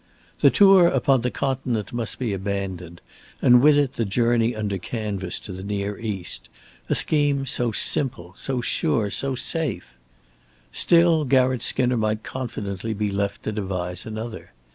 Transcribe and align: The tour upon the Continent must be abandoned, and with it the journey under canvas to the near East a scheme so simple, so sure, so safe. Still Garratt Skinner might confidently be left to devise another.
The 0.39 0.49
tour 0.49 0.87
upon 0.87 1.21
the 1.21 1.29
Continent 1.29 1.93
must 1.93 2.17
be 2.17 2.33
abandoned, 2.33 3.01
and 3.39 3.61
with 3.61 3.77
it 3.77 3.93
the 3.93 4.03
journey 4.03 4.55
under 4.55 4.79
canvas 4.79 5.37
to 5.41 5.51
the 5.53 5.61
near 5.61 5.95
East 5.99 6.49
a 6.89 6.95
scheme 6.95 7.45
so 7.45 7.71
simple, 7.71 8.33
so 8.35 8.61
sure, 8.61 9.11
so 9.11 9.35
safe. 9.35 9.93
Still 10.71 11.23
Garratt 11.23 11.61
Skinner 11.61 11.97
might 11.97 12.23
confidently 12.23 12.95
be 12.95 13.11
left 13.11 13.43
to 13.43 13.51
devise 13.51 14.07
another. 14.07 14.53